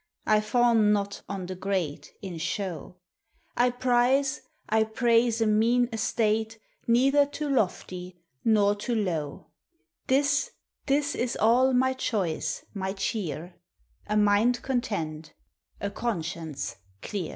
[0.25, 2.95] I fawn nnt on the greal (in show
[3.55, 5.59] j I prize, I praise a m
[6.87, 9.75] Neither too lofty nor too low i
[10.07, 10.49] This,
[10.87, 13.53] this is all my choice, my cheer,—
[13.85, 15.35] \ m ind content,
[15.79, 17.29] a conscience cl<